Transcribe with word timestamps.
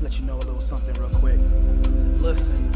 let 0.00 0.18
you 0.18 0.24
know 0.24 0.36
a 0.36 0.44
little 0.44 0.60
something 0.60 0.94
real 0.94 1.10
quick. 1.10 1.40
Listen. 2.20 2.72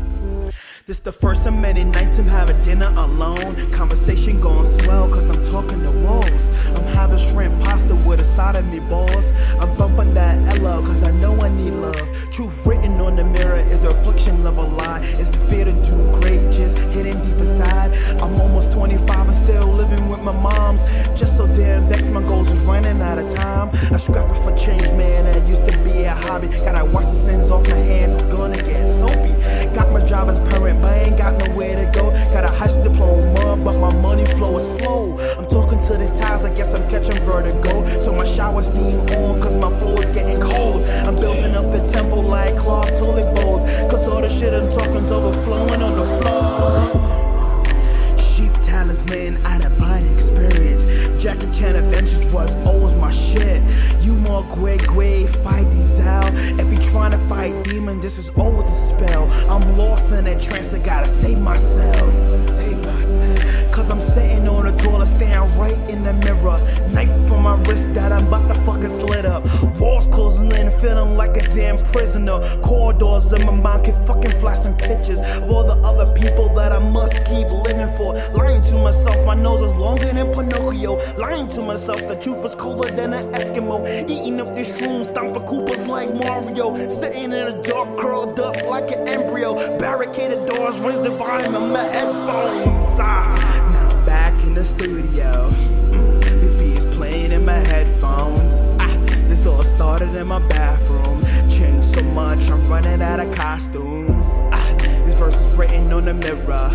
This 0.87 1.01
the 1.01 1.13
first 1.13 1.47
of 1.47 1.55
many 1.55 1.85
nights 1.85 2.19
I'm 2.19 2.27
having 2.27 2.61
dinner 2.63 2.93
alone. 2.97 3.71
Conversation 3.71 4.41
going 4.41 4.65
swell, 4.65 5.09
cause 5.09 5.29
I'm 5.29 5.43
talking 5.43 5.83
to 5.83 5.91
walls. 5.91 6.49
I'm 6.69 6.87
having 6.89 7.19
shrimp 7.19 7.63
pasta 7.63 7.95
with 7.95 8.21
a 8.21 8.25
side 8.25 8.57
of 8.57 8.67
me 8.67 8.81
balls. 8.81 9.33
I'm 9.61 9.77
bumping 9.77 10.15
that 10.15 10.57
Ella, 10.57 10.83
cause 10.83 11.03
I 11.03 11.11
know 11.11 11.41
I 11.41 11.49
need 11.49 11.75
love. 11.75 11.95
Truth 12.33 12.67
written 12.67 13.01
on 13.01 13.17
the 13.17 13.25
mirror 13.25 13.57
is 13.57 13.85
a 13.85 13.89
reflection 13.89 14.47
of 14.47 14.57
a 14.57 14.63
lie. 14.63 15.01
Is 15.19 15.31
the 15.31 15.39
fear 15.47 15.67
to 15.67 15.73
do 15.73 16.11
great 16.21 16.51
just 16.51 16.79
hidden 16.79 17.21
deep 17.23 17.39
inside? 17.39 17.95
I'm 18.21 18.41
almost 18.41 18.73
25 18.73 19.29
and 19.29 19.37
still 19.37 19.69
living 19.69 20.09
with 20.09 20.21
my 20.21 20.33
moms. 20.33 20.83
Just 21.19 21.37
so 21.37 21.47
damn 21.47 21.89
vexed, 21.89 22.11
my 22.11 22.23
goals 22.23 22.51
is 22.51 22.61
running 22.65 23.01
out 23.03 23.19
of 23.19 23.33
time. 23.35 23.71
I 23.93 23.99
scrapping 23.99 24.35
for 24.35 24.40
shower 38.51 38.65
steam 38.65 39.01
on, 39.19 39.41
cause 39.41 39.57
my 39.57 39.71
floor 39.79 40.03
is 40.03 40.11
getting 40.11 40.41
cold. 40.41 40.83
I'm 40.89 41.17
building 41.17 41.55
up 41.55 41.71
the 41.71 41.87
temple 41.93 42.23
like 42.23 42.57
cloth 42.57 42.89
toilet 42.99 43.35
bowls. 43.35 43.63
Cause 43.91 44.09
all 44.09 44.21
the 44.21 44.29
shit 44.29 44.53
I'm 44.53 44.69
talking's 44.71 45.11
overflowing 45.11 45.83
on 45.83 45.97
the 45.97 46.07
floor. 46.19 46.89
Sheep 48.19 48.53
talisman, 48.61 49.45
out 49.47 49.65
of 49.65 49.79
body 49.79 50.11
experience. 50.11 50.85
Jackie 51.23 51.51
Chan 51.53 51.77
Adventures 51.77 52.25
was 52.27 52.57
always 52.67 52.95
my 52.97 53.13
shit. 53.13 53.63
You 54.01 54.15
more 54.15 54.43
Gwe 54.45 54.79
Gwe, 54.79 55.29
fight 55.29 55.71
these 55.71 56.01
out. 56.01 56.33
If 56.35 56.73
you 56.73 56.79
trying 56.91 57.13
to 57.13 57.19
fight 57.29 57.63
demon, 57.65 58.01
this 58.01 58.19
is 58.19 58.31
always 58.31 58.67
a 58.67 58.97
spell. 58.97 59.31
I'm 59.51 59.77
lost 59.77 60.11
in 60.13 60.25
that 60.25 60.41
trance, 60.41 60.73
I 60.73 60.79
gotta. 60.79 61.09
Save 61.09 61.41
myself. 61.41 62.50
Prisoner. 71.83 72.39
Corridors 72.63 73.33
in 73.33 73.47
my 73.47 73.53
mind 73.53 73.85
keep 73.85 73.95
fucking 74.07 74.33
flashing 74.41 74.75
pictures 74.77 75.21
of 75.21 75.51
all 75.51 75.65
the 75.65 75.79
other 75.87 76.13
people 76.15 76.49
that 76.55 76.73
I 76.73 76.79
must 76.79 77.25
keep 77.25 77.49
living 77.51 77.91
for. 77.97 78.15
Lying 78.35 78.63
to 78.63 78.75
myself, 78.79 79.25
my 79.27 79.35
nose 79.35 79.63
is 79.63 79.75
longer 79.75 80.07
than 80.07 80.33
Pinocchio. 80.33 80.97
Lying 81.17 81.49
to 81.49 81.63
myself, 81.63 82.01
the 82.09 82.17
truth 82.17 82.45
is 82.45 82.55
cooler 82.55 82.91
than 82.91 83.13
an 83.13 83.31
Eskimo. 83.33 83.79
Eating 84.09 84.41
up 84.41 84.55
this 84.55 84.81
room, 84.81 85.05
stomping 85.05 85.43
Koopas 85.43 85.87
like 85.87 86.15
Mario. 86.15 86.75
Sitting 86.89 87.25
in 87.25 87.31
the 87.31 87.63
dark, 87.63 87.99
curled 87.99 88.39
up 88.41 88.57
like 88.65 88.91
an 88.93 89.09
embryo. 89.09 89.55
Barricaded 89.79 90.47
doors, 90.47 90.79
rings 90.81 91.01
the 91.01 91.11
volume 91.11 91.55
of 91.55 91.71
my 91.71 91.83
headphones. 91.83 93.01
Ah, 93.01 93.71
now 93.73 94.07
back 94.07 94.41
in 94.43 94.55
the 94.55 94.65
studio. 94.65 95.51
Mm, 95.91 96.23
this 96.41 96.55
is 96.55 96.87
playing 96.97 97.33
in 97.33 97.45
my 97.45 97.53
headphones. 97.73 98.53
Ah, 98.79 98.97
this 99.29 99.47
all 99.47 99.65
started 99.65 100.15
in 100.15 100.27
my 100.27 100.39
bathroom. 100.49 101.10
Much, 102.15 102.51
I'm 102.51 102.67
running 102.67 103.03
out 103.03 103.21
of 103.21 103.33
costumes. 103.35 104.27
Ah, 104.53 104.75
this 105.05 105.15
verse 105.15 105.41
is 105.41 105.53
written 105.53 105.93
on 105.93 106.07
the 106.07 106.15
mirror. 106.15 106.71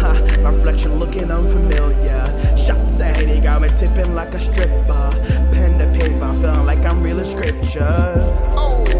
Ha, 0.00 0.38
my 0.42 0.50
reflection 0.50 0.98
looking 0.98 1.30
unfamiliar. 1.30 2.56
Shots 2.56 2.98
ahead, 2.98 3.28
he 3.28 3.40
got 3.40 3.62
me 3.62 3.68
tipping 3.68 4.14
like 4.14 4.34
a 4.34 4.40
stripper. 4.40 5.10
Pen 5.52 5.78
to 5.78 5.86
paper, 5.98 6.24
I'm 6.24 6.40
feeling 6.40 6.66
like 6.66 6.84
I'm 6.84 7.02
reading 7.02 7.24
scriptures. 7.24 8.93